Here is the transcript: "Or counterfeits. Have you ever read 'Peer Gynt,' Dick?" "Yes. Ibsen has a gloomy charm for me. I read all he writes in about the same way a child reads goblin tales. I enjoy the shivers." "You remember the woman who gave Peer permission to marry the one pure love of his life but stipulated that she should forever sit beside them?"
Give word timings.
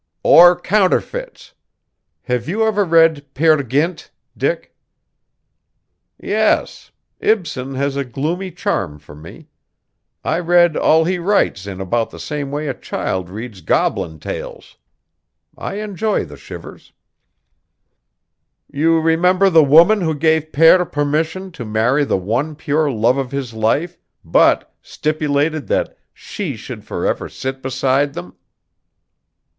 "Or 0.23 0.59
counterfeits. 0.59 1.53
Have 2.23 2.49
you 2.49 2.65
ever 2.65 2.83
read 2.83 3.35
'Peer 3.35 3.57
Gynt,' 3.61 4.09
Dick?" 4.35 4.75
"Yes. 6.19 6.89
Ibsen 7.19 7.75
has 7.75 7.95
a 7.95 8.03
gloomy 8.03 8.49
charm 8.49 8.97
for 8.97 9.13
me. 9.13 9.49
I 10.23 10.39
read 10.39 10.75
all 10.75 11.03
he 11.05 11.19
writes 11.19 11.67
in 11.67 11.79
about 11.79 12.09
the 12.09 12.17
same 12.19 12.49
way 12.49 12.67
a 12.67 12.73
child 12.73 13.29
reads 13.29 13.61
goblin 13.61 14.17
tales. 14.19 14.75
I 15.55 15.75
enjoy 15.75 16.25
the 16.25 16.35
shivers." 16.35 16.93
"You 18.71 18.99
remember 18.99 19.51
the 19.51 19.63
woman 19.63 20.01
who 20.01 20.15
gave 20.15 20.51
Peer 20.51 20.83
permission 20.83 21.51
to 21.51 21.63
marry 21.63 22.05
the 22.05 22.17
one 22.17 22.55
pure 22.55 22.89
love 22.89 23.17
of 23.19 23.29
his 23.31 23.53
life 23.53 23.99
but 24.25 24.73
stipulated 24.81 25.67
that 25.67 25.95
she 26.11 26.55
should 26.55 26.83
forever 26.83 27.29
sit 27.29 27.61
beside 27.61 28.15
them?" 28.15 28.35